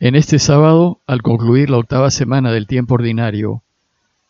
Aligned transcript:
En 0.00 0.16
este 0.16 0.38
sábado, 0.38 1.00
al 1.06 1.22
concluir 1.22 1.70
la 1.70 1.78
octava 1.78 2.10
semana 2.10 2.50
del 2.50 2.66
tiempo 2.66 2.94
ordinario, 2.94 3.62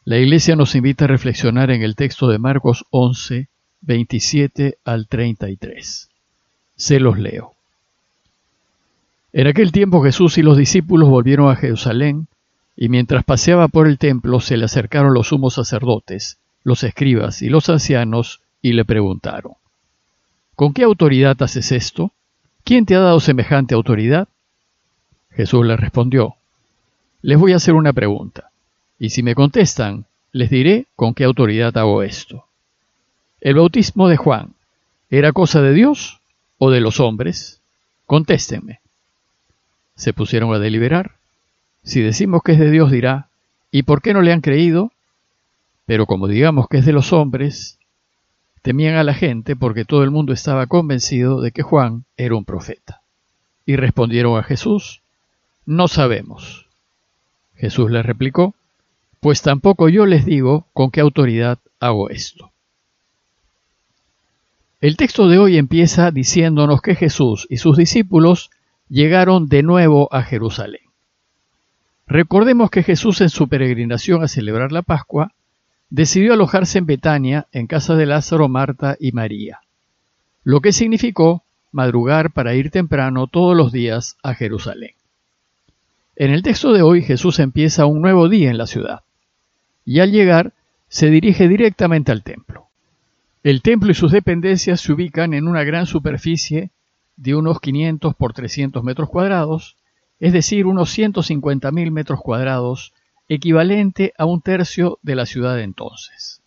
la 0.04 0.18
Iglesia 0.18 0.56
nos 0.56 0.74
invita 0.74 1.06
a 1.06 1.08
reflexionar 1.08 1.70
en 1.70 1.82
el 1.82 1.96
texto 1.96 2.28
de 2.28 2.38
Marcos 2.38 2.84
11, 2.90 3.48
27 3.80 4.78
al 4.84 5.08
33. 5.08 6.10
Se 6.76 7.00
los 7.00 7.18
leo. 7.18 7.54
En 9.32 9.46
aquel 9.46 9.72
tiempo 9.72 10.02
Jesús 10.02 10.36
y 10.36 10.42
los 10.42 10.58
discípulos 10.58 11.08
volvieron 11.08 11.50
a 11.50 11.56
Jerusalén, 11.56 12.28
y 12.76 12.90
mientras 12.90 13.24
paseaba 13.24 13.68
por 13.68 13.88
el 13.88 13.98
templo 13.98 14.40
se 14.40 14.58
le 14.58 14.66
acercaron 14.66 15.14
los 15.14 15.28
sumos 15.28 15.54
sacerdotes, 15.54 16.38
los 16.62 16.84
escribas 16.84 17.40
y 17.40 17.48
los 17.48 17.70
ancianos, 17.70 18.42
y 18.60 18.74
le 18.74 18.84
preguntaron, 18.84 19.54
¿Con 20.54 20.74
qué 20.74 20.84
autoridad 20.84 21.42
haces 21.42 21.72
esto? 21.72 22.12
¿Quién 22.64 22.84
te 22.84 22.94
ha 22.94 23.00
dado 23.00 23.20
semejante 23.20 23.74
autoridad? 23.74 24.28
Jesús 25.34 25.66
les 25.66 25.78
respondió, 25.78 26.36
Les 27.22 27.38
voy 27.38 27.52
a 27.52 27.56
hacer 27.56 27.74
una 27.74 27.92
pregunta, 27.92 28.50
y 28.98 29.10
si 29.10 29.22
me 29.22 29.34
contestan, 29.34 30.06
les 30.32 30.50
diré 30.50 30.86
con 30.96 31.14
qué 31.14 31.24
autoridad 31.24 31.76
hago 31.76 32.02
esto. 32.02 32.46
¿El 33.40 33.56
bautismo 33.56 34.08
de 34.08 34.16
Juan 34.16 34.54
era 35.10 35.32
cosa 35.32 35.60
de 35.60 35.72
Dios 35.72 36.20
o 36.58 36.70
de 36.70 36.80
los 36.80 37.00
hombres? 37.00 37.60
Contéstenme. 38.06 38.80
Se 39.96 40.12
pusieron 40.12 40.54
a 40.54 40.58
deliberar. 40.58 41.16
Si 41.82 42.00
decimos 42.00 42.42
que 42.42 42.52
es 42.52 42.58
de 42.58 42.70
Dios, 42.70 42.90
dirá, 42.90 43.28
¿y 43.70 43.82
por 43.82 44.02
qué 44.02 44.14
no 44.14 44.22
le 44.22 44.32
han 44.32 44.40
creído? 44.40 44.92
Pero 45.86 46.06
como 46.06 46.28
digamos 46.28 46.68
que 46.68 46.78
es 46.78 46.86
de 46.86 46.92
los 46.92 47.12
hombres, 47.12 47.78
temían 48.62 48.94
a 48.94 49.04
la 49.04 49.14
gente 49.14 49.56
porque 49.56 49.84
todo 49.84 50.04
el 50.04 50.10
mundo 50.10 50.32
estaba 50.32 50.66
convencido 50.66 51.40
de 51.40 51.52
que 51.52 51.62
Juan 51.62 52.04
era 52.16 52.34
un 52.34 52.44
profeta. 52.44 53.02
Y 53.66 53.76
respondieron 53.76 54.38
a 54.38 54.42
Jesús, 54.42 55.02
no 55.66 55.88
sabemos. 55.88 56.68
Jesús 57.54 57.90
les 57.90 58.04
replicó, 58.04 58.54
pues 59.20 59.42
tampoco 59.42 59.88
yo 59.88 60.06
les 60.06 60.26
digo 60.26 60.66
con 60.72 60.90
qué 60.90 61.00
autoridad 61.00 61.58
hago 61.80 62.10
esto. 62.10 62.52
El 64.80 64.96
texto 64.98 65.28
de 65.28 65.38
hoy 65.38 65.56
empieza 65.56 66.10
diciéndonos 66.10 66.82
que 66.82 66.94
Jesús 66.94 67.46
y 67.48 67.56
sus 67.56 67.76
discípulos 67.76 68.50
llegaron 68.88 69.48
de 69.48 69.62
nuevo 69.62 70.12
a 70.12 70.22
Jerusalén. 70.22 70.82
Recordemos 72.06 72.70
que 72.70 72.82
Jesús 72.82 73.22
en 73.22 73.30
su 73.30 73.48
peregrinación 73.48 74.22
a 74.22 74.28
celebrar 74.28 74.72
la 74.72 74.82
Pascua 74.82 75.32
decidió 75.88 76.34
alojarse 76.34 76.78
en 76.78 76.86
Betania 76.86 77.46
en 77.52 77.66
casa 77.66 77.94
de 77.94 78.04
Lázaro, 78.04 78.48
Marta 78.48 78.96
y 79.00 79.12
María, 79.12 79.60
lo 80.42 80.60
que 80.60 80.72
significó 80.72 81.44
madrugar 81.72 82.30
para 82.30 82.54
ir 82.54 82.70
temprano 82.70 83.26
todos 83.26 83.56
los 83.56 83.72
días 83.72 84.16
a 84.22 84.34
Jerusalén. 84.34 84.94
En 86.16 86.30
el 86.30 86.42
texto 86.42 86.72
de 86.72 86.82
hoy 86.82 87.02
Jesús 87.02 87.40
empieza 87.40 87.86
un 87.86 88.00
nuevo 88.00 88.28
día 88.28 88.48
en 88.48 88.58
la 88.58 88.68
ciudad 88.68 89.00
y 89.84 89.98
al 89.98 90.12
llegar 90.12 90.52
se 90.88 91.10
dirige 91.10 91.48
directamente 91.48 92.12
al 92.12 92.22
templo. 92.22 92.68
El 93.42 93.62
templo 93.62 93.90
y 93.90 93.94
sus 93.94 94.12
dependencias 94.12 94.80
se 94.80 94.92
ubican 94.92 95.34
en 95.34 95.48
una 95.48 95.64
gran 95.64 95.86
superficie 95.86 96.70
de 97.16 97.34
unos 97.34 97.60
500 97.60 98.14
por 98.14 98.32
300 98.32 98.84
metros 98.84 99.08
cuadrados, 99.08 99.76
es 100.20 100.32
decir, 100.32 100.66
unos 100.66 100.96
150.000 100.96 101.90
metros 101.90 102.20
cuadrados, 102.20 102.92
equivalente 103.28 104.12
a 104.16 104.24
un 104.24 104.40
tercio 104.40 105.00
de 105.02 105.16
la 105.16 105.26
ciudad 105.26 105.56
de 105.56 105.64
entonces. 105.64 106.40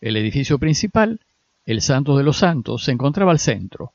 El 0.00 0.16
edificio 0.16 0.58
principal, 0.58 1.20
el 1.66 1.82
Santo 1.82 2.16
de 2.16 2.24
los 2.24 2.38
Santos, 2.38 2.84
se 2.84 2.92
encontraba 2.92 3.30
al 3.30 3.38
centro 3.38 3.92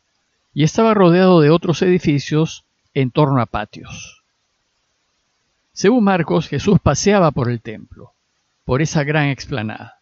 y 0.53 0.63
estaba 0.63 0.93
rodeado 0.93 1.41
de 1.41 1.49
otros 1.49 1.81
edificios 1.81 2.65
en 2.93 3.09
torno 3.09 3.41
a 3.41 3.47
patios. 3.47 4.24
Según 5.75 6.05
Marcos, 6.05 6.47
Jesús 6.47 6.79
paseaba 6.81 7.31
por 7.31 7.51
el 7.51 7.59
templo, 7.59 8.13
por 8.63 8.81
esa 8.81 9.03
gran 9.03 9.27
explanada. 9.27 9.99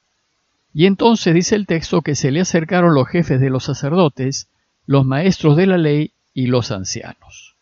Y 0.71 0.85
entonces 0.85 1.33
dice 1.33 1.55
el 1.55 1.65
texto 1.65 2.03
que 2.03 2.13
se 2.13 2.29
le 2.29 2.41
acercaron 2.41 2.93
los 2.93 3.07
jefes 3.07 3.41
de 3.41 3.49
los 3.49 3.63
sacerdotes, 3.63 4.47
los 4.85 5.03
maestros 5.03 5.57
de 5.57 5.65
la 5.65 5.79
ley 5.79 6.11
y 6.31 6.45
los 6.45 6.69
ancianos. 6.69 7.55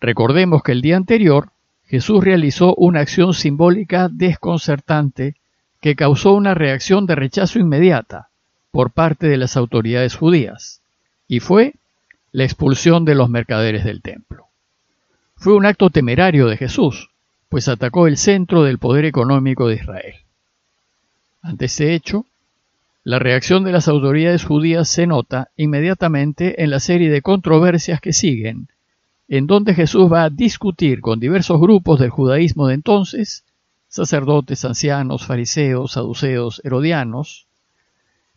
Recordemos 0.00 0.62
que 0.62 0.72
el 0.72 0.80
día 0.80 0.96
anterior 0.96 1.50
Jesús 1.84 2.24
realizó 2.24 2.74
una 2.76 3.00
acción 3.00 3.34
simbólica 3.34 4.08
desconcertante 4.10 5.36
que 5.82 5.94
causó 5.94 6.32
una 6.32 6.54
reacción 6.54 7.04
de 7.04 7.14
rechazo 7.14 7.58
inmediata 7.58 8.30
por 8.70 8.90
parte 8.90 9.26
de 9.26 9.36
las 9.36 9.58
autoridades 9.58 10.16
judías, 10.16 10.80
y 11.28 11.40
fue 11.40 11.74
la 12.30 12.44
expulsión 12.44 13.04
de 13.04 13.16
los 13.16 13.28
mercaderes 13.28 13.84
del 13.84 14.00
templo. 14.00 14.46
Fue 15.42 15.54
un 15.54 15.66
acto 15.66 15.90
temerario 15.90 16.46
de 16.46 16.56
Jesús, 16.56 17.10
pues 17.48 17.66
atacó 17.66 18.06
el 18.06 18.16
centro 18.16 18.62
del 18.62 18.78
poder 18.78 19.04
económico 19.04 19.66
de 19.66 19.74
Israel. 19.74 20.14
Ante 21.42 21.64
este 21.64 21.94
hecho, 21.94 22.26
la 23.02 23.18
reacción 23.18 23.64
de 23.64 23.72
las 23.72 23.88
autoridades 23.88 24.44
judías 24.44 24.88
se 24.88 25.08
nota 25.08 25.48
inmediatamente 25.56 26.62
en 26.62 26.70
la 26.70 26.78
serie 26.78 27.10
de 27.10 27.22
controversias 27.22 28.00
que 28.00 28.12
siguen, 28.12 28.68
en 29.26 29.48
donde 29.48 29.74
Jesús 29.74 30.12
va 30.12 30.22
a 30.22 30.30
discutir 30.30 31.00
con 31.00 31.18
diversos 31.18 31.60
grupos 31.60 31.98
del 31.98 32.10
judaísmo 32.10 32.68
de 32.68 32.74
entonces, 32.74 33.44
sacerdotes, 33.88 34.64
ancianos, 34.64 35.26
fariseos, 35.26 35.90
saduceos, 35.90 36.60
herodianos, 36.62 37.48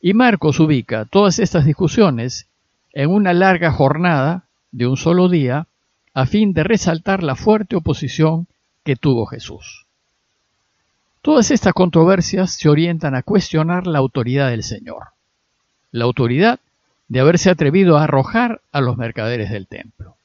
y 0.02 0.16
Marcos 0.16 0.60
ubica 0.60 1.06
todas 1.06 1.38
estas 1.38 1.66
discusiones 1.66 2.48
en 2.94 3.12
una 3.12 3.32
larga 3.36 3.72
jornada 3.72 4.46
de 4.72 4.88
un 4.88 4.98
solo 4.98 5.30
día 5.30 5.68
a 6.16 6.26
fin 6.26 6.54
de 6.54 6.64
resaltar 6.64 7.22
la 7.22 7.36
fuerte 7.36 7.76
oposición 7.76 8.48
que 8.84 8.96
tuvo 8.96 9.28
Jesús. 9.28 9.86
Todas 11.22 11.52
estas 11.52 11.74
controversias 11.74 12.54
se 12.54 12.70
orientan 12.70 13.16
a 13.16 13.22
cuestionar 13.22 13.86
la 13.86 14.00
autoridad 14.00 14.50
del 14.50 14.64
Señor, 14.64 15.10
la 15.92 16.06
autoridad 16.06 16.60
de 17.10 17.20
haberse 17.20 17.50
atrevido 17.50 17.98
a 17.98 18.06
arrojar 18.06 18.62
a 18.72 18.82
los 18.82 18.98
mercaderes 18.98 19.52
del 19.52 19.68
templo. 19.68 20.16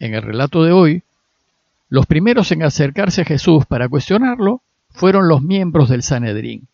En 0.00 0.14
el 0.14 0.22
relato 0.22 0.64
de 0.64 0.72
hoy, 0.72 1.02
los 1.88 2.06
primeros 2.06 2.52
en 2.52 2.62
acercarse 2.62 3.22
a 3.22 3.24
Jesús 3.24 3.64
para 3.64 3.88
cuestionarlo 3.88 4.60
fueron 4.90 5.28
los 5.28 5.40
miembros 5.40 5.88
del 5.88 6.02
Sanedrín, 6.02 6.66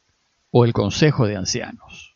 o 0.51 0.65
el 0.65 0.73
Consejo 0.73 1.27
de 1.27 1.37
Ancianos. 1.37 2.15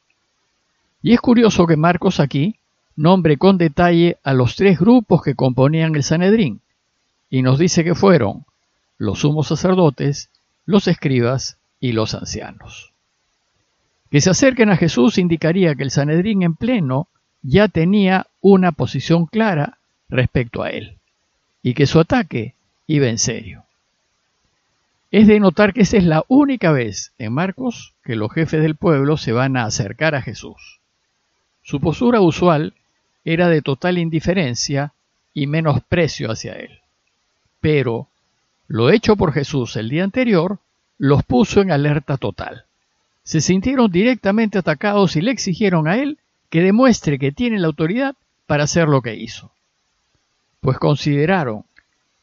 Y 1.03 1.13
es 1.13 1.21
curioso 1.21 1.67
que 1.67 1.77
Marcos 1.77 2.21
aquí 2.21 2.58
nombre 2.99 3.39
con 3.39 3.59
detalle 3.59 4.19
a 4.25 4.35
los 4.35 4.57
tres 4.57 4.79
grupos 4.79 5.23
que 5.23 5.37
componían 5.37 5.95
el 5.95 6.03
Sanedrín, 6.03 6.61
y 7.31 7.43
nos 7.43 7.59
dice 7.59 7.85
que 7.85 7.95
fueron 7.95 8.45
los 8.99 9.21
sumos 9.21 9.47
sacerdotes, 9.47 10.31
los 10.67 10.89
escribas 10.89 11.59
y 11.79 11.93
los 11.93 12.15
ancianos. 12.15 12.93
Que 14.11 14.21
se 14.21 14.31
acerquen 14.31 14.71
a 14.71 14.77
Jesús 14.77 15.17
indicaría 15.19 15.77
que 15.77 15.85
el 15.85 15.93
Sanedrín 15.93 16.43
en 16.43 16.55
pleno 16.55 17.07
ya 17.43 17.69
tenía 17.69 18.27
una 18.41 18.73
posición 18.73 19.27
clara 19.27 19.79
respecto 20.09 20.63
a 20.65 20.71
él, 20.71 20.97
y 21.63 21.75
que 21.75 21.87
su 21.87 22.01
ataque 22.01 22.55
iba 22.89 23.07
en 23.07 23.19
serio. 23.19 23.63
Es 25.13 25.29
de 25.29 25.39
notar 25.39 25.73
que 25.73 25.83
esta 25.83 25.99
es 25.99 26.05
la 26.05 26.25
única 26.27 26.73
vez 26.73 27.13
en 27.19 27.33
Marcos 27.33 27.95
que 28.03 28.17
los 28.17 28.33
jefes 28.33 28.61
del 28.61 28.75
pueblo 28.75 29.17
se 29.17 29.33
van 29.33 29.57
a 29.57 29.65
acercar 29.65 30.17
a 30.17 30.23
Jesús. 30.23 30.81
Su 31.63 31.81
postura 31.81 32.21
usual 32.21 32.75
era 33.33 33.51
de 33.51 33.61
total 33.61 33.99
indiferencia 33.99 34.95
y 35.35 35.47
menosprecio 35.47 36.31
hacia 36.31 36.55
él. 36.55 36.81
Pero 37.61 38.09
lo 38.69 38.89
hecho 38.91 39.17
por 39.17 39.35
Jesús 39.35 39.77
el 39.77 39.91
día 39.91 40.05
anterior 40.05 40.61
los 40.97 41.25
puso 41.25 41.61
en 41.61 41.71
alerta 41.71 42.17
total. 42.17 42.65
Se 43.25 43.43
sintieron 43.43 43.93
directamente 43.93 44.57
atacados 44.57 45.15
y 45.17 45.21
le 45.21 45.31
exigieron 45.31 45.89
a 45.89 45.99
él 45.99 46.17
que 46.49 46.63
demuestre 46.63 47.19
que 47.19 47.31
tiene 47.31 47.59
la 47.59 47.67
autoridad 47.67 48.17
para 48.47 48.65
hacer 48.65 48.89
lo 48.89 49.03
que 49.03 49.17
hizo. 49.17 49.53
Pues 50.61 50.79
consideraron 50.79 51.65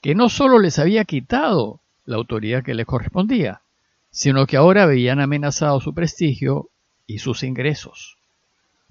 que 0.02 0.16
no 0.16 0.28
solo 0.28 0.58
les 0.58 0.80
había 0.80 1.06
quitado 1.06 1.80
la 2.06 2.16
autoridad 2.16 2.64
que 2.64 2.74
les 2.74 2.88
correspondía, 2.88 3.62
sino 4.10 4.48
que 4.48 4.58
ahora 4.58 4.84
habían 4.84 5.20
amenazado 5.20 5.80
su 5.82 5.94
prestigio 5.94 6.70
y 7.06 7.20
sus 7.20 7.44
ingresos. 7.44 8.18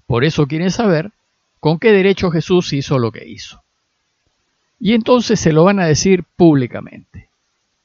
Por 0.07 0.23
eso 0.23 0.47
quieren 0.47 0.71
saber 0.71 1.11
con 1.65 1.79
qué 1.79 1.91
derecho 1.91 2.29
Jesús 2.29 2.73
hizo 2.73 2.99
lo 2.99 3.11
que 3.11 3.27
hizo. 3.27 3.63
Y 4.79 4.93
entonces 4.93 5.39
se 5.39 5.51
lo 5.51 5.63
van 5.63 5.79
a 5.79 5.87
decir 5.87 6.23
públicamente. 6.35 7.27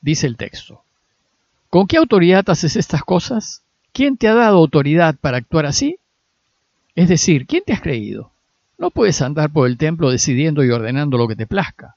Dice 0.02 0.26
el 0.26 0.36
texto. 0.36 0.82
¿Con 1.70 1.86
qué 1.86 1.96
autoridad 1.96 2.44
haces 2.50 2.76
estas 2.76 3.02
cosas? 3.04 3.62
¿Quién 3.94 4.18
te 4.18 4.28
ha 4.28 4.34
dado 4.34 4.58
autoridad 4.58 5.14
para 5.18 5.38
actuar 5.38 5.64
así? 5.64 5.96
Es 6.94 7.08
decir, 7.08 7.46
¿quién 7.46 7.62
te 7.64 7.72
has 7.72 7.80
creído? 7.80 8.30
No 8.76 8.90
puedes 8.90 9.22
andar 9.22 9.48
por 9.48 9.66
el 9.66 9.78
templo 9.78 10.10
decidiendo 10.10 10.62
y 10.62 10.70
ordenando 10.70 11.16
lo 11.16 11.26
que 11.26 11.36
te 11.36 11.46
plazca. 11.46 11.96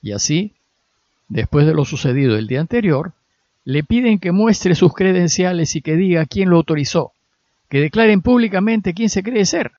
Y 0.00 0.12
así, 0.12 0.54
después 1.28 1.66
de 1.66 1.74
lo 1.74 1.84
sucedido 1.84 2.34
el 2.34 2.46
día 2.46 2.62
anterior, 2.62 3.12
le 3.66 3.84
piden 3.84 4.18
que 4.18 4.32
muestre 4.32 4.74
sus 4.74 4.94
credenciales 4.94 5.76
y 5.76 5.82
que 5.82 5.96
diga 5.96 6.24
quién 6.24 6.48
lo 6.48 6.56
autorizó, 6.56 7.12
que 7.68 7.82
declaren 7.82 8.22
públicamente 8.22 8.94
quién 8.94 9.10
se 9.10 9.22
cree 9.22 9.44
ser. 9.44 9.72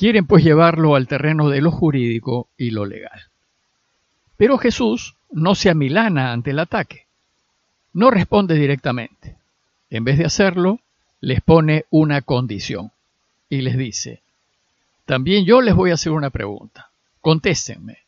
Quieren 0.00 0.26
pues 0.26 0.42
llevarlo 0.42 0.94
al 0.94 1.06
terreno 1.06 1.50
de 1.50 1.60
lo 1.60 1.70
jurídico 1.70 2.48
y 2.56 2.70
lo 2.70 2.86
legal. 2.86 3.20
Pero 4.38 4.56
Jesús 4.56 5.14
no 5.30 5.54
se 5.54 5.68
amilana 5.68 6.32
ante 6.32 6.52
el 6.52 6.58
ataque. 6.58 7.04
No 7.92 8.10
responde 8.10 8.54
directamente. 8.54 9.36
En 9.90 10.04
vez 10.04 10.16
de 10.16 10.24
hacerlo, 10.24 10.80
les 11.20 11.42
pone 11.42 11.84
una 11.90 12.22
condición 12.22 12.92
y 13.50 13.60
les 13.60 13.76
dice, 13.76 14.22
también 15.04 15.44
yo 15.44 15.60
les 15.60 15.74
voy 15.74 15.90
a 15.90 15.94
hacer 15.94 16.12
una 16.12 16.30
pregunta. 16.30 16.88
Contéstenme 17.20 17.98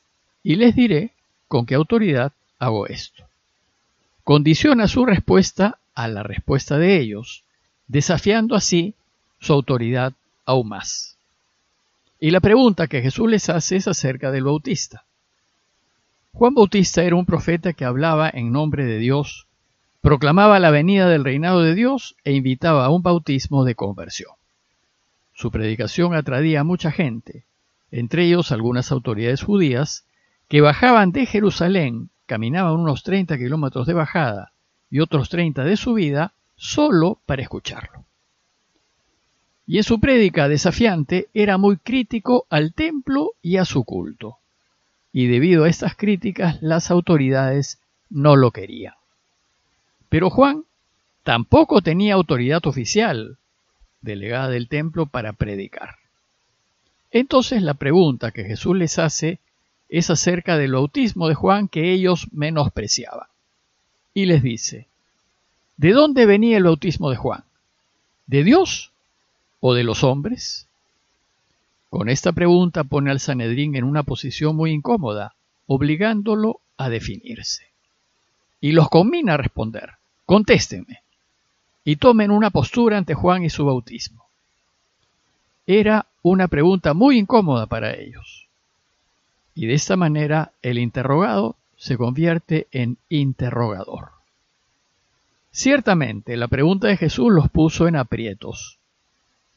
y 0.42 0.54
les 0.54 0.74
diré 0.74 1.10
con 1.46 1.66
qué 1.66 1.74
autoridad 1.74 2.32
hago 2.58 2.86
esto. 2.86 3.24
Condiciona 4.24 4.88
su 4.88 5.04
respuesta 5.04 5.76
a 5.94 6.08
la 6.08 6.22
respuesta 6.22 6.78
de 6.78 6.98
ellos, 6.98 7.42
desafiando 7.86 8.56
así 8.56 8.94
su 9.40 9.52
autoridad 9.52 10.14
aún 10.46 10.70
más. 10.70 11.12
Y 12.24 12.30
la 12.30 12.38
pregunta 12.38 12.86
que 12.86 13.02
Jesús 13.02 13.28
les 13.28 13.48
hace 13.48 13.74
es 13.74 13.88
acerca 13.88 14.30
del 14.30 14.44
Bautista. 14.44 15.04
Juan 16.32 16.54
Bautista 16.54 17.02
era 17.02 17.16
un 17.16 17.26
profeta 17.26 17.72
que 17.72 17.84
hablaba 17.84 18.30
en 18.32 18.52
nombre 18.52 18.84
de 18.84 18.98
Dios, 18.98 19.48
proclamaba 20.00 20.60
la 20.60 20.70
venida 20.70 21.08
del 21.08 21.24
reinado 21.24 21.62
de 21.62 21.74
Dios 21.74 22.14
e 22.22 22.30
invitaba 22.30 22.84
a 22.84 22.90
un 22.90 23.02
bautismo 23.02 23.64
de 23.64 23.74
conversión. 23.74 24.30
Su 25.34 25.50
predicación 25.50 26.14
atraía 26.14 26.60
a 26.60 26.64
mucha 26.64 26.92
gente, 26.92 27.44
entre 27.90 28.26
ellos 28.26 28.52
algunas 28.52 28.92
autoridades 28.92 29.42
judías, 29.42 30.04
que 30.46 30.60
bajaban 30.60 31.10
de 31.10 31.26
Jerusalén, 31.26 32.10
caminaban 32.26 32.75
unos 32.75 33.02
30 33.02 33.36
kilómetros 33.36 33.84
de 33.88 33.94
bajada 33.94 34.52
y 34.92 35.00
otros 35.00 35.28
30 35.28 35.64
de 35.64 35.76
subida, 35.76 36.34
solo 36.54 37.18
para 37.26 37.42
escucharlo. 37.42 38.04
Y 39.67 39.79
en 39.79 39.85
su 39.85 40.00
prédica 40.00 40.49
desafiante 40.49 41.29
era 41.35 41.56
muy 41.56 41.76
crítico 41.76 42.47
al 42.50 42.75
templo 42.75 43.32
y 43.43 43.59
a 43.59 43.64
su 43.64 43.85
culto. 43.85 44.38
Y 45.12 45.26
debido 45.26 45.64
a 45.64 45.69
estas 45.69 45.94
críticas 45.97 46.61
las 46.62 46.91
autoridades 46.91 47.79
no 48.11 48.37
lo 48.37 48.50
querían. 48.50 48.94
Pero 50.09 50.31
Juan 50.31 50.64
tampoco 51.23 51.81
tenía 51.81 52.14
autoridad 52.14 52.67
oficial, 52.67 53.38
delegada 54.00 54.49
del 54.49 54.69
templo, 54.69 55.06
para 55.06 55.32
predicar. 55.32 55.97
Entonces 57.11 57.62
la 57.62 57.75
pregunta 57.75 58.31
que 58.31 58.44
Jesús 58.44 58.76
les 58.76 58.99
hace 58.99 59.38
es 59.88 60.11
acerca 60.11 60.56
del 60.56 60.73
bautismo 60.73 61.29
de 61.29 61.35
Juan 61.35 61.69
que 61.69 61.93
ellos 61.93 62.29
menospreciaban. 62.32 63.29
Y 64.14 64.26
les 64.26 64.43
dice, 64.43 64.88
¿de 65.76 65.93
dónde 65.93 66.26
venía 66.26 66.56
el 66.56 66.64
bautismo 66.64 67.11
de 67.11 67.17
Juan? 67.17 67.44
¿De 68.26 68.44
Dios 68.44 68.91
o 69.62 69.75
de 69.75 69.85
los 69.85 70.03
hombres? 70.03 70.67
Con 71.88 72.09
esta 72.09 72.32
pregunta 72.32 72.85
pone 72.85 73.11
al 73.11 73.20
Sanedrín 73.20 73.76
en 73.76 73.85
una 73.85 74.03
posición 74.03 74.56
muy 74.56 74.73
incómoda, 74.73 75.35
obligándolo 75.67 76.61
a 76.76 76.88
definirse. 76.88 77.69
Y 78.61 78.73
los 78.73 78.88
combina 78.88 79.35
a 79.35 79.37
responder, 79.37 79.93
contéstenme, 80.26 81.03
y 81.85 81.97
tomen 81.97 82.32
una 82.32 82.50
postura 82.50 82.99
ante 82.99 83.14
Juan 83.14 83.44
y 83.44 83.50
su 83.50 83.64
bautismo. 83.64 84.26
Era 85.67 86.06
una 86.23 86.49
pregunta 86.49 86.93
muy 86.93 87.19
incómoda 87.19 87.67
para 87.67 87.94
ellos. 87.94 88.49
Y 89.55 89.67
de 89.67 89.75
esta 89.75 89.97
manera 89.97 90.50
el 90.62 90.79
interrogado 90.79 91.55
se 91.76 91.97
convierte 91.97 92.67
en 92.73 92.97
interrogador. 93.09 94.11
Ciertamente, 95.53 96.37
la 96.37 96.49
pregunta 96.49 96.88
de 96.88 96.97
Jesús 96.97 97.31
los 97.31 97.49
puso 97.49 97.87
en 97.87 97.94
aprietos. 97.94 98.79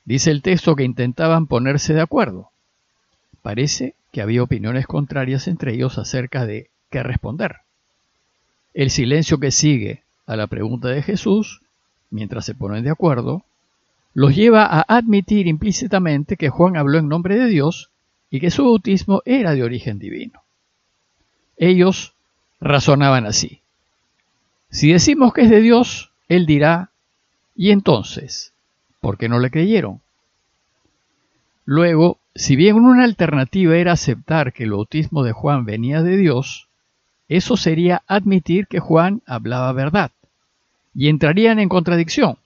Dice 0.06 0.30
el 0.30 0.44
texto 0.44 0.76
que 0.76 0.84
intentaban 0.84 1.48
ponerse 1.48 1.94
de 1.94 2.02
acuerdo. 2.02 2.52
Parece 3.42 3.96
que 4.12 4.22
había 4.22 4.44
opiniones 4.44 4.88
contrarias 4.88 5.48
entre 5.48 5.74
ellos 5.74 5.98
acerca 5.98 6.46
de 6.46 6.70
qué 6.90 7.04
responder. 7.04 7.58
El 8.74 8.92
silencio 8.92 9.40
que 9.40 9.52
sigue 9.52 10.04
a 10.28 10.36
la 10.36 10.48
pregunta 10.48 10.90
de 10.90 11.02
Jesús, 11.02 11.62
mientras 12.12 12.46
se 12.46 12.56
ponen 12.56 12.84
de 12.84 12.92
acuerdo, 12.92 13.44
los 14.14 14.36
lleva 14.36 14.66
a 14.66 14.82
admitir 14.88 15.48
implícitamente 15.48 16.38
que 16.38 16.50
Juan 16.50 16.78
habló 16.78 17.00
en 17.00 17.10
nombre 17.10 17.38
de 17.38 17.48
Dios 17.48 17.90
y 18.30 18.40
que 18.40 18.52
su 18.52 18.64
bautismo 18.64 19.22
era 19.26 19.54
de 19.54 19.64
origen 19.64 20.00
divino. 20.00 20.42
Ellos 21.58 22.14
razonaban 22.60 23.26
así. 23.26 23.62
Si 24.70 24.92
decimos 24.92 25.34
que 25.34 25.42
es 25.42 25.50
de 25.50 25.62
Dios, 25.62 26.12
Él 26.28 26.46
dirá, 26.46 26.92
¿y 27.56 27.72
entonces? 27.72 28.54
¿Por 29.06 29.20
qué 29.20 29.30
no 29.30 29.38
le 29.38 29.52
creyeron? 29.52 30.02
Luego, 31.64 32.18
si 32.34 32.56
bien 32.56 32.78
una 32.78 33.04
alternativa 33.04 33.78
era 33.78 33.92
aceptar 33.92 34.52
que 34.52 34.64
el 34.64 34.72
bautismo 34.72 35.22
de 35.22 35.32
Juan 35.32 35.64
venía 35.64 36.02
de 36.02 36.18
Dios, 36.18 36.70
eso 37.28 37.56
sería 37.56 38.02
admitir 38.08 38.66
que 38.66 38.80
Juan 38.80 39.22
hablaba 39.28 39.72
verdad, 39.74 40.10
y 40.96 41.10
entrarían 41.10 41.60
en 41.60 41.70
contradicción, 41.70 42.40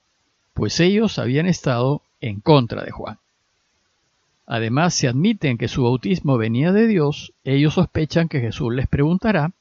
pues 0.53 0.81
ellos 0.81 1.17
habían 1.17 1.45
estado 1.45 2.01
en 2.19 2.41
contra 2.41 2.83
de 2.83 2.91
Juan. 2.91 3.19
Además, 4.45 4.93
si 4.93 5.07
admiten 5.07 5.57
que 5.57 5.69
su 5.69 5.83
bautismo 5.83 6.37
venía 6.37 6.73
de 6.73 6.87
Dios, 6.87 7.31
ellos 7.45 7.75
sospechan 7.75 8.27
que 8.27 8.41
Jesús 8.41 8.73
les 8.73 8.89
preguntará 8.89 9.53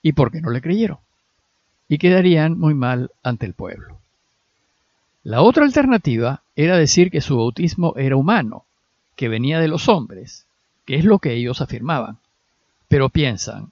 ¿y 0.00 0.12
por 0.12 0.32
qué 0.32 0.40
no 0.40 0.48
le 0.48 0.62
creyeron? 0.62 0.96
Y 1.88 1.98
quedarían 1.98 2.58
muy 2.58 2.72
mal 2.72 3.10
ante 3.22 3.44
el 3.44 3.52
pueblo. 3.52 4.01
La 5.24 5.42
otra 5.42 5.64
alternativa 5.64 6.42
era 6.56 6.76
decir 6.76 7.10
que 7.10 7.20
su 7.20 7.36
bautismo 7.36 7.94
era 7.96 8.16
humano, 8.16 8.64
que 9.14 9.28
venía 9.28 9.60
de 9.60 9.68
los 9.68 9.88
hombres, 9.88 10.46
que 10.84 10.96
es 10.96 11.04
lo 11.04 11.20
que 11.20 11.34
ellos 11.34 11.60
afirmaban. 11.60 12.18
Pero 12.88 13.08
piensan, 13.08 13.70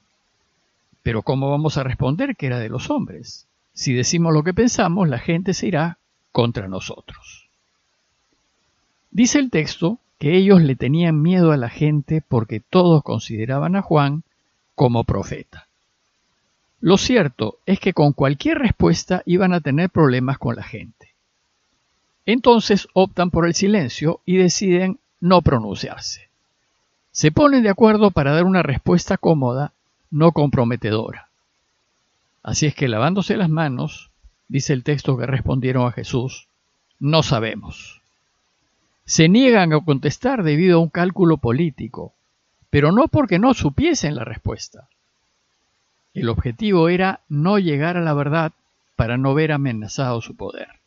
¿pero 1.03 1.23
cómo 1.23 1.49
vamos 1.49 1.77
a 1.77 1.83
responder 1.83 2.35
que 2.37 2.47
era 2.47 2.59
de 2.59 2.69
los 2.69 2.89
hombres? 2.89 3.47
Si 3.73 3.93
decimos 3.93 4.33
lo 4.33 4.43
que 4.43 4.53
pensamos, 4.53 5.09
la 5.09 5.19
gente 5.19 5.53
se 5.53 5.67
irá 5.67 5.97
contra 6.31 6.67
nosotros. 6.67 7.47
Dice 9.11 9.39
el 9.39 9.49
texto 9.49 9.99
que 10.19 10.37
ellos 10.37 10.61
le 10.61 10.75
tenían 10.75 11.21
miedo 11.21 11.51
a 11.51 11.57
la 11.57 11.69
gente 11.69 12.23
porque 12.25 12.61
todos 12.61 13.03
consideraban 13.03 13.75
a 13.75 13.81
Juan 13.81 14.23
como 14.75 15.03
profeta. 15.03 15.67
Lo 16.79 16.97
cierto 16.97 17.57
es 17.65 17.79
que 17.79 17.93
con 17.93 18.13
cualquier 18.13 18.59
respuesta 18.59 19.21
iban 19.25 19.53
a 19.53 19.59
tener 19.59 19.89
problemas 19.89 20.37
con 20.37 20.55
la 20.55 20.63
gente. 20.63 21.10
Entonces 22.25 22.87
optan 22.93 23.31
por 23.31 23.45
el 23.47 23.55
silencio 23.55 24.21
y 24.25 24.37
deciden 24.37 24.99
no 25.19 25.41
pronunciarse. 25.41 26.29
Se 27.11 27.31
ponen 27.31 27.63
de 27.63 27.69
acuerdo 27.69 28.11
para 28.11 28.31
dar 28.31 28.45
una 28.45 28.63
respuesta 28.63 29.17
cómoda, 29.17 29.73
no 30.11 30.31
comprometedora. 30.31 31.27
Así 32.43 32.65
es 32.65 32.75
que 32.75 32.87
lavándose 32.87 33.37
las 33.37 33.49
manos, 33.49 34.09
dice 34.47 34.73
el 34.73 34.83
texto 34.83 35.17
que 35.17 35.25
respondieron 35.25 35.87
a 35.87 35.91
Jesús, 35.91 36.47
no 36.99 37.23
sabemos. 37.23 38.01
Se 39.05 39.27
niegan 39.27 39.73
a 39.73 39.83
contestar 39.83 40.43
debido 40.43 40.77
a 40.77 40.81
un 40.81 40.89
cálculo 40.89 41.37
político, 41.37 42.13
pero 42.69 42.91
no 42.91 43.07
porque 43.07 43.39
no 43.39 43.53
supiesen 43.53 44.15
la 44.15 44.23
respuesta. 44.23 44.87
El 46.13 46.29
objetivo 46.29 46.89
era 46.89 47.21
no 47.29 47.59
llegar 47.59 47.97
a 47.97 48.01
la 48.01 48.13
verdad 48.13 48.53
para 48.95 49.17
no 49.17 49.33
ver 49.33 49.51
amenazado 49.51 50.21
su 50.21 50.35
poder. 50.35 50.80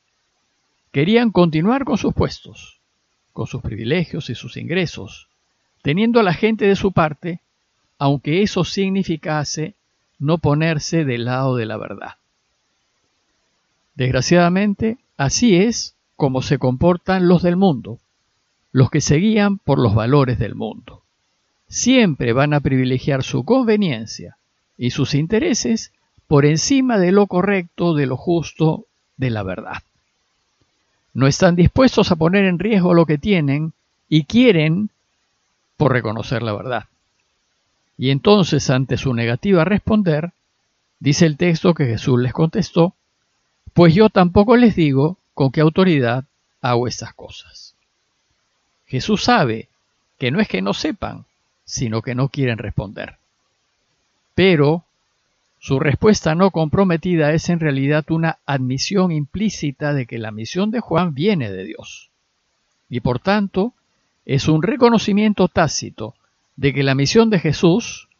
Querían 0.94 1.32
continuar 1.32 1.84
con 1.84 1.98
sus 1.98 2.14
puestos, 2.14 2.78
con 3.32 3.48
sus 3.48 3.60
privilegios 3.62 4.30
y 4.30 4.36
sus 4.36 4.56
ingresos, 4.56 5.26
teniendo 5.82 6.20
a 6.20 6.22
la 6.22 6.34
gente 6.34 6.68
de 6.68 6.76
su 6.76 6.92
parte, 6.92 7.40
aunque 7.98 8.42
eso 8.42 8.62
significase 8.62 9.74
no 10.20 10.38
ponerse 10.38 11.04
del 11.04 11.24
lado 11.24 11.56
de 11.56 11.66
la 11.66 11.78
verdad. 11.78 12.12
Desgraciadamente, 13.96 14.98
así 15.16 15.56
es 15.56 15.96
como 16.14 16.42
se 16.42 16.58
comportan 16.58 17.26
los 17.26 17.42
del 17.42 17.56
mundo, 17.56 17.98
los 18.70 18.88
que 18.88 19.00
se 19.00 19.16
guían 19.16 19.58
por 19.58 19.80
los 19.80 19.96
valores 19.96 20.38
del 20.38 20.54
mundo. 20.54 21.02
Siempre 21.66 22.32
van 22.32 22.54
a 22.54 22.60
privilegiar 22.60 23.24
su 23.24 23.44
conveniencia 23.44 24.36
y 24.78 24.90
sus 24.90 25.16
intereses 25.16 25.92
por 26.28 26.46
encima 26.46 26.98
de 26.98 27.10
lo 27.10 27.26
correcto, 27.26 27.94
de 27.94 28.06
lo 28.06 28.16
justo, 28.16 28.86
de 29.16 29.30
la 29.30 29.42
verdad 29.42 29.78
no 31.14 31.26
están 31.28 31.56
dispuestos 31.56 32.10
a 32.10 32.16
poner 32.16 32.44
en 32.44 32.58
riesgo 32.58 32.92
lo 32.92 33.06
que 33.06 33.18
tienen 33.18 33.72
y 34.08 34.24
quieren 34.24 34.90
por 35.76 35.92
reconocer 35.92 36.42
la 36.42 36.52
verdad. 36.52 36.84
Y 37.96 38.10
entonces, 38.10 38.68
ante 38.70 38.96
su 38.96 39.14
negativa 39.14 39.62
a 39.62 39.64
responder, 39.64 40.32
dice 40.98 41.26
el 41.26 41.36
texto 41.36 41.74
que 41.74 41.86
Jesús 41.86 42.20
les 42.20 42.32
contestó, 42.32 42.94
pues 43.72 43.94
yo 43.94 44.10
tampoco 44.10 44.56
les 44.56 44.74
digo 44.74 45.16
con 45.32 45.52
qué 45.52 45.60
autoridad 45.60 46.24
hago 46.60 46.88
estas 46.88 47.14
cosas. 47.14 47.74
Jesús 48.86 49.24
sabe 49.24 49.68
que 50.18 50.30
no 50.30 50.40
es 50.40 50.48
que 50.48 50.62
no 50.62 50.74
sepan, 50.74 51.24
sino 51.64 52.02
que 52.02 52.14
no 52.14 52.28
quieren 52.28 52.58
responder. 52.58 53.16
Pero 54.34 54.84
su 55.64 55.80
respuesta 55.80 56.34
no 56.34 56.50
comprometida 56.50 57.32
es 57.32 57.48
en 57.48 57.58
realidad 57.58 58.04
una 58.10 58.36
admisión 58.44 59.10
implícita 59.12 59.94
de 59.94 60.04
que 60.04 60.18
la 60.18 60.30
misión 60.30 60.70
de 60.70 60.80
Juan 60.80 61.14
viene 61.14 61.50
de 61.50 61.64
Dios. 61.64 62.10
Y 62.90 63.00
por 63.00 63.18
tanto, 63.18 63.72
es 64.26 64.46
un 64.46 64.62
reconocimiento 64.62 65.48
tácito 65.48 66.16
de 66.56 66.74
que 66.74 66.82
la 66.82 66.94
misión 66.94 67.30
de 67.30 67.38
Jesús 67.38 68.10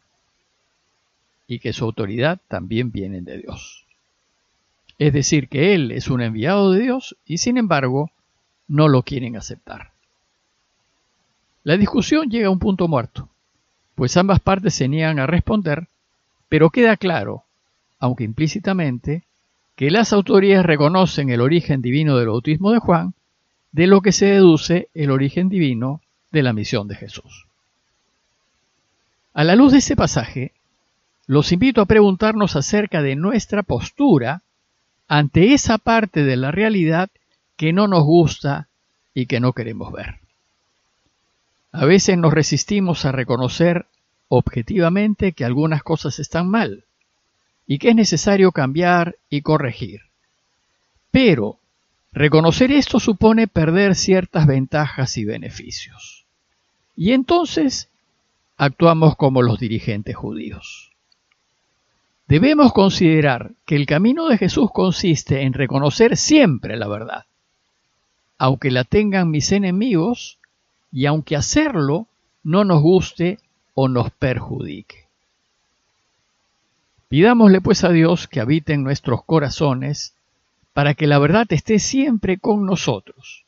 y 1.45 1.59
que 1.59 1.71
su 1.71 1.85
autoridad 1.85 2.39
también 2.47 2.91
vienen 2.91 3.25
de 3.25 3.37
Dios. 3.37 3.85
Es 4.97 5.13
decir, 5.13 5.47
que 5.47 5.75
Él 5.75 5.91
es 5.91 6.07
un 6.07 6.23
enviado 6.23 6.71
de 6.71 6.81
Dios 6.81 7.15
y 7.27 7.37
sin 7.37 7.59
embargo 7.59 8.09
no 8.67 8.87
lo 8.87 9.03
quieren 9.03 9.37
aceptar. 9.37 9.91
La 11.63 11.77
discusión 11.77 12.27
llega 12.27 12.47
a 12.47 12.51
un 12.51 12.57
punto 12.57 12.87
muerto, 12.87 13.29
pues 13.93 14.17
ambas 14.17 14.39
partes 14.39 14.73
se 14.73 14.87
niegan 14.87 15.19
a 15.19 15.27
responder, 15.27 15.89
pero 16.49 16.69
queda 16.69 16.97
claro, 16.97 17.43
aunque 17.99 18.23
implícitamente, 18.23 19.23
que 19.75 19.91
las 19.91 20.13
autoridades 20.13 20.65
reconocen 20.65 21.29
el 21.29 21.41
origen 21.41 21.81
divino 21.81 22.17
del 22.17 22.27
bautismo 22.27 22.71
de 22.71 22.79
Juan, 22.79 23.13
de 23.71 23.87
lo 23.87 24.01
que 24.01 24.11
se 24.11 24.27
deduce 24.27 24.89
el 24.93 25.11
origen 25.11 25.49
divino 25.49 26.01
de 26.31 26.43
la 26.43 26.53
misión 26.53 26.87
de 26.87 26.95
Jesús. 26.95 27.45
A 29.33 29.43
la 29.43 29.55
luz 29.55 29.73
de 29.73 29.79
este 29.79 29.97
pasaje, 29.97 30.53
los 31.27 31.51
invito 31.51 31.81
a 31.81 31.85
preguntarnos 31.85 32.55
acerca 32.55 33.01
de 33.01 33.15
nuestra 33.15 33.63
postura 33.63 34.43
ante 35.07 35.53
esa 35.53 35.77
parte 35.77 36.23
de 36.23 36.37
la 36.37 36.51
realidad 36.51 37.09
que 37.57 37.73
no 37.73 37.87
nos 37.87 38.03
gusta 38.03 38.67
y 39.13 39.25
que 39.25 39.39
no 39.39 39.53
queremos 39.53 39.91
ver. 39.91 40.19
A 41.71 41.83
veces 41.85 42.17
nos 42.17 42.33
resistimos 42.33 43.03
a 43.03 43.11
reconocer 43.11 43.87
objetivamente 44.27 45.33
que 45.33 45.45
algunas 45.45 45.83
cosas 45.83 46.19
están 46.19 46.49
mal 46.49 46.83
y 47.67 47.79
que 47.79 47.89
es 47.89 47.95
necesario 47.95 48.51
cambiar 48.51 49.17
y 49.29 49.41
corregir. 49.41 50.01
Pero 51.11 51.57
reconocer 52.11 52.71
esto 52.71 52.99
supone 52.99 53.47
perder 53.47 53.95
ciertas 53.95 54.47
ventajas 54.47 55.17
y 55.17 55.25
beneficios. 55.25 56.25
Y 56.95 57.11
entonces 57.11 57.89
actuamos 58.57 59.15
como 59.15 59.41
los 59.41 59.59
dirigentes 59.59 60.15
judíos. 60.15 60.91
Debemos 62.27 62.73
considerar 62.73 63.51
que 63.65 63.75
el 63.75 63.85
camino 63.85 64.27
de 64.27 64.37
Jesús 64.37 64.71
consiste 64.73 65.41
en 65.41 65.53
reconocer 65.53 66.17
siempre 66.17 66.75
la 66.75 66.87
verdad, 66.87 67.25
aunque 68.37 68.71
la 68.71 68.83
tengan 68.83 69.29
mis 69.29 69.51
enemigos 69.51 70.39
y 70.91 71.05
aunque 71.05 71.35
hacerlo 71.35 72.07
no 72.43 72.63
nos 72.63 72.81
guste 72.81 73.37
o 73.75 73.87
nos 73.87 74.09
perjudique. 74.09 75.05
Pidámosle 77.09 77.61
pues 77.61 77.83
a 77.83 77.89
Dios 77.89 78.27
que 78.27 78.39
habite 78.39 78.73
en 78.73 78.83
nuestros 78.83 79.23
corazones 79.23 80.15
para 80.73 80.95
que 80.95 81.07
la 81.07 81.19
verdad 81.19 81.45
esté 81.49 81.79
siempre 81.79 82.37
con 82.37 82.65
nosotros 82.65 83.45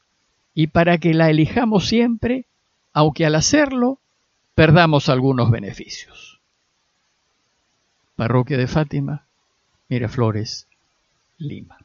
y 0.54 0.68
para 0.68 0.98
que 0.98 1.14
la 1.14 1.30
elijamos 1.30 1.88
siempre, 1.88 2.46
aunque 2.94 3.26
al 3.26 3.36
hacerlo 3.36 4.00
perdamos 4.54 5.10
algunos 5.10 5.50
beneficios. 5.50 6.40
Parroquia 8.16 8.58
de 8.58 8.68
Fátima, 8.68 9.26
Miraflores, 9.90 10.68
Lima. 11.38 11.78